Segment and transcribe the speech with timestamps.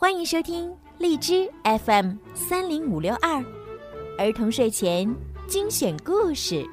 [0.00, 3.44] 欢迎收听荔枝 FM 三零五六二
[4.16, 5.12] 儿童睡前
[5.48, 6.64] 精选故事。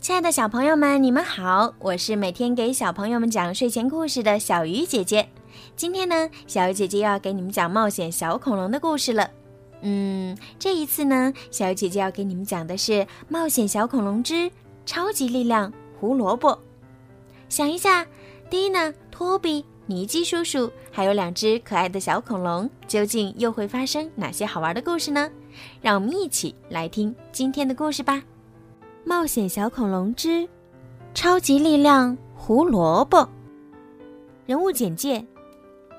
[0.00, 5.28] 亲爱的小朋友们，你们好，我是每天给小朋友们讲睡前故事的小鱼姐姐。
[5.74, 9.28] 今天呢，小鱼姐姐要给你们讲冒险小恐龙的故事了。
[9.80, 12.92] 嗯，这一次呢，小鱼姐姐要给你们讲的是
[13.28, 14.48] 《冒险小恐龙之
[14.86, 16.50] 超级力量胡萝卜》。
[17.52, 18.06] 想一下，
[18.48, 25.30] 蒂娜、托比、尼基叔叔，还有两只可爱的小恐龙，究竟又会发生哪些好玩的故事呢？
[25.82, 28.14] 让我们一起来听今天的故事吧，
[29.04, 30.48] 《冒险小恐龙之
[31.12, 33.18] 超级力量胡萝卜》。
[34.46, 35.22] 人物简介：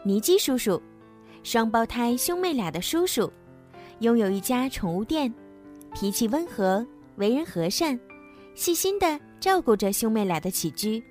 [0.03, 0.81] 尼基叔叔，
[1.43, 3.31] 双胞胎兄妹俩的叔叔。
[3.99, 5.31] 拥有一家宠物店，
[5.93, 6.83] 脾气温和，
[7.17, 7.99] 为人和善，
[8.55, 11.01] 细心的照顾着兄妹俩的起居，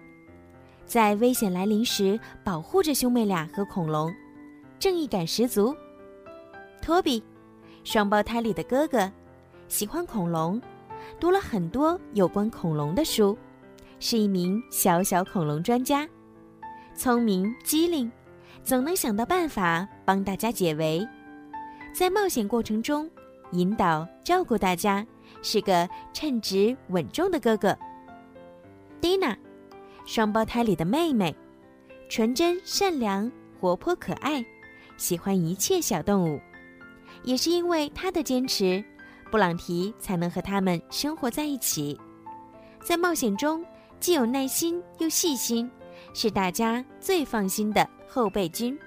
[0.93, 4.15] 在危险来临时保护着兄妹俩和恐龙，
[4.79, 5.75] 正义感十足。
[6.83, 7.25] 托比，
[7.83, 9.11] 双胞胎里的哥哥，
[9.69, 10.61] 喜欢恐龙，
[11.19, 13.39] 读了很多有关恐龙的书，
[14.01, 16.07] 是一名小小恐龙专家，
[16.95, 18.13] 聪明机灵，
[18.63, 21.09] 总能想到办法帮大家解围。
[21.95, 23.11] 在冒险过程中，
[23.53, 25.07] 引导照顾大家，
[25.41, 27.75] 是个称职稳重的哥哥。
[29.01, 29.35] 蒂娜，
[30.05, 31.34] 双胞胎里的妹妹，
[32.08, 34.45] 纯真善良、活泼可爱，
[34.97, 36.41] 喜欢一切小动物。
[37.22, 38.83] 也是因为她的坚持，
[39.30, 41.98] 布朗提才能和他们生活在一起。
[42.83, 43.64] 在冒险中，
[44.00, 45.70] 既有耐心又细心，
[46.14, 48.78] 是大家最放心的后备军。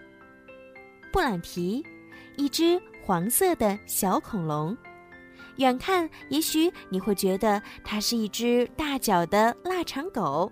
[1.12, 1.84] 布朗提，
[2.38, 2.82] 一只。
[3.08, 4.76] 黄色的小恐龙，
[5.58, 10.52] 远看也许你会觉得它是一只大脚的腊肠狗。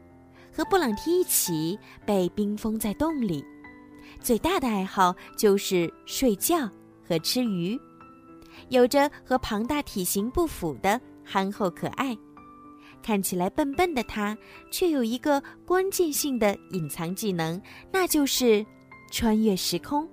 [0.51, 3.43] 和布朗提一起被冰封在洞里，
[4.19, 6.69] 最大的爱好就是睡觉
[7.07, 7.79] 和吃鱼，
[8.69, 12.17] 有着和庞大体型不符的憨厚可爱。
[13.01, 14.37] 看起来笨笨的他，
[14.71, 17.59] 却有一个关键性的隐藏技能，
[17.91, 18.63] 那就是
[19.11, 20.07] 穿越时空。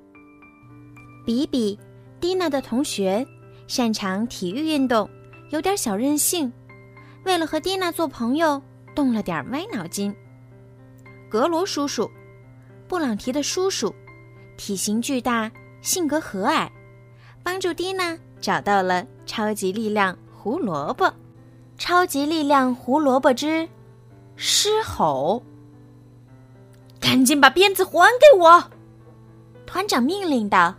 [1.27, 1.79] 比比，
[2.21, 3.27] 蒂娜的同学。
[3.67, 5.07] 擅长体育运动，
[5.51, 6.51] 有点小任性，
[7.27, 8.63] 为了和蒂娜做朋友，
[8.95, 10.11] 动了点歪脑筋。
[11.29, 12.11] 格罗叔叔，
[12.87, 13.95] 布朗提的叔叔，
[14.57, 15.51] 体型巨大，
[15.83, 16.69] 性格和蔼，
[17.43, 21.13] 帮助蒂娜找到了超级力量胡萝卜。
[21.77, 23.69] 超级力量胡萝卜之
[24.37, 25.43] 狮吼！
[26.99, 28.65] 赶紧把鞭子还给我！
[29.65, 30.75] 团长命令道。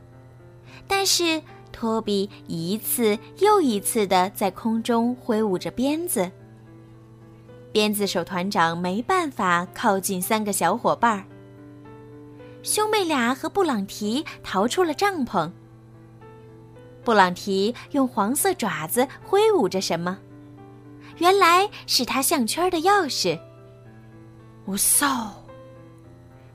[0.88, 1.42] 但是。
[1.72, 6.30] 托比一次又一次的在空中挥舞着鞭子，
[7.72, 11.24] 鞭子手团长没办法靠近三个小伙伴儿。
[12.64, 15.52] 兄妹俩和布朗提逃出了帐篷。
[17.04, 20.18] 布朗提用黄色爪子挥舞着什么？
[21.18, 23.40] 原来是他项圈的钥匙。
[24.66, 25.30] 我嗖！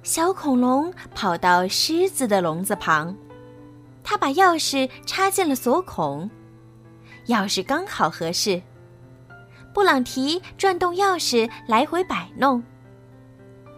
[0.03, 3.17] 小恐龙跑到狮子的笼子旁。
[4.03, 6.31] 他把钥匙插进了锁孔，
[7.29, 8.61] 钥匙刚好合适。
[9.75, 12.62] 布朗提转动钥匙来回摆弄，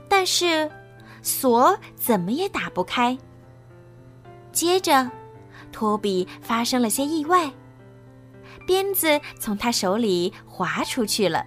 [0.09, 0.71] 但是
[1.23, 3.17] 锁怎么也打不开。
[4.53, 5.11] 接着，
[5.73, 7.51] 托比发生了些意外，
[8.67, 11.45] 鞭子从他手里滑出去了。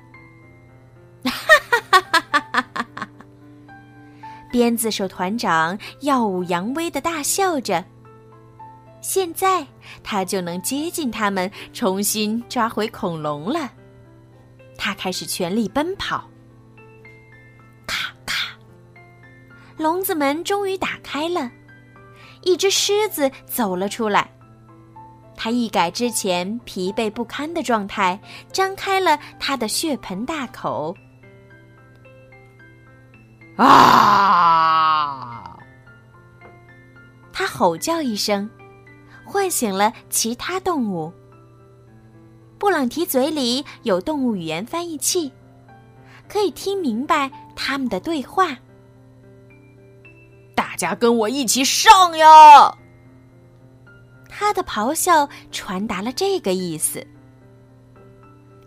[1.24, 1.32] 哈
[1.92, 2.66] 哈哈哈哈
[2.96, 3.10] 哈！
[4.52, 7.86] 鞭子手团长耀武扬威的大笑着。
[9.02, 9.66] 现在
[10.04, 13.72] 他就能接近他们，重新抓回恐龙了。
[14.80, 16.24] 他开始全力奔跑。
[17.86, 18.48] 咔咔，
[19.78, 21.52] 笼子门终于打开了，
[22.44, 24.32] 一只狮子走了出来。
[25.36, 28.20] 他一改之前疲惫不堪的状态，
[28.52, 30.96] 张开了他的血盆大口。
[33.58, 35.58] 啊！
[37.34, 38.50] 他吼叫一声。
[39.26, 41.14] 唤醒了其他动物。
[42.60, 45.32] 布朗提嘴里有动物语言翻译器，
[46.28, 48.56] 可以听明白他们的对话。
[50.54, 52.78] 大家跟我一起上呀！
[54.28, 57.06] 他的咆哮传达了这个意思。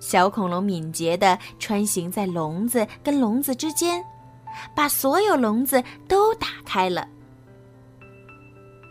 [0.00, 4.02] 小恐龙敏捷地穿行在笼子跟笼子之间，
[4.74, 7.06] 把所有笼子都打开了。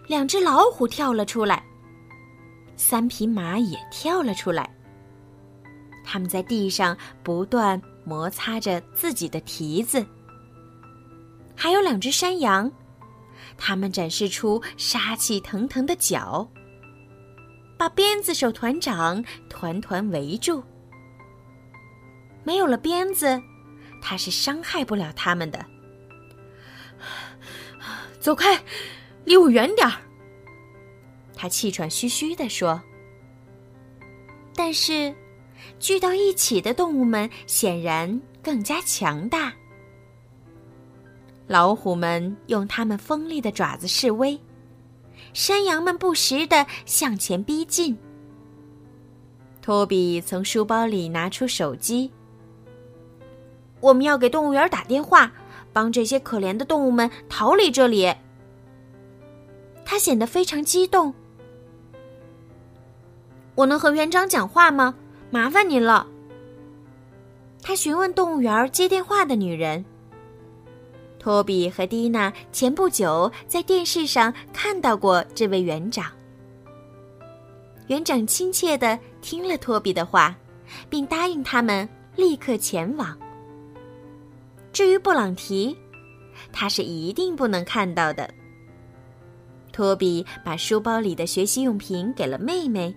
[0.08, 1.64] 两只老虎跳了出来，
[2.78, 4.70] 三匹马也跳了出来。
[6.12, 10.06] 他们在地上不断摩擦着自己的蹄子。
[11.56, 12.70] 还有两只山羊，
[13.58, 16.46] 它们展示出杀气腾腾的角，
[17.78, 20.62] 把鞭子手团长团团围住。
[22.44, 23.42] 没有了鞭子，
[24.02, 25.66] 他是伤害不了他们的。
[28.20, 28.62] 走开，
[29.24, 29.94] 离我远点儿！
[31.38, 32.82] 他气喘吁吁地说。
[34.54, 35.16] 但是，
[35.82, 39.52] 聚到一起的动物们显然更加强大。
[41.48, 44.40] 老虎们用它们锋利的爪子示威，
[45.34, 47.98] 山羊们不时地向前逼近。
[49.60, 52.12] 托比从书包里拿出手机。
[53.80, 55.32] 我们要给动物园打电话，
[55.74, 58.14] 帮这些可怜的动物们逃离这里。
[59.84, 61.12] 他显得非常激动。
[63.56, 64.96] 我能和园长讲话吗？
[65.32, 66.06] 麻烦您了。
[67.64, 69.84] 他询问动物园接电话的女人。
[71.18, 76.12] 托比和蒂娜前不久在电视上看到过这位园长。
[77.88, 80.36] 园长亲切的听了托比的话，
[80.90, 83.18] 并答应他们立刻前往。
[84.74, 85.78] 至于布朗提，
[86.52, 88.30] 他是一定不能看到的。
[89.72, 92.94] 托比把书包里的学习用品给了妹妹，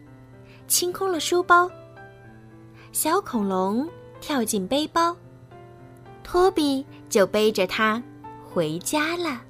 [0.67, 1.71] 清空了书包。
[2.95, 3.89] 小恐龙
[4.21, 5.17] 跳进背包，
[6.23, 8.01] 托比就背着它
[8.45, 9.43] 回家了。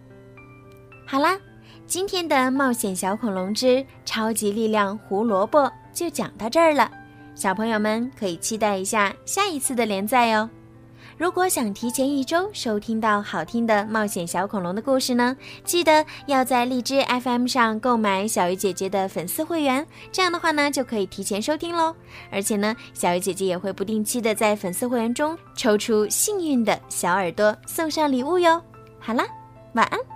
[1.06, 1.38] 好啦，
[1.86, 5.60] 今天的《冒险小恐龙之超级力量胡萝卜》
[5.92, 6.90] 就讲到这儿了，
[7.34, 10.48] 小朋友们可以期待一下下一次的连载哦。
[11.16, 21.94] 如果想提前一周收听到好听的冒险小恐龙的故事呢，记得要在荔枝 FM 上购买小鱼姐姐的粉丝会员，这样的话呢就可以提前收听喽。
[22.30, 28.60] 而且呢，小鱼姐姐也会不定期的在粉丝会员中抽出幸运的小耳朵送上礼物哟。
[28.98, 29.24] 好啦，
[29.74, 30.13] 晚安。